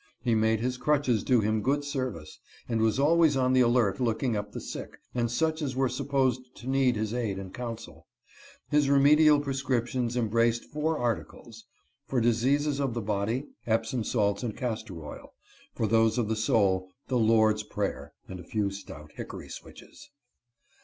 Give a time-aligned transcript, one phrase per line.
[0.23, 4.35] He made his crutches do him good service, and was always on the alert looking
[4.35, 8.07] up the sick, and such as were supposed to need his aid and counsel.
[8.71, 11.65] His remedial prescriptions embraced four articles.
[12.07, 15.35] For diseases of the body, epsom salts and castor oil;
[15.75, 20.09] for those of the soul, the" Lord's prayer," and a few stout hickory switches.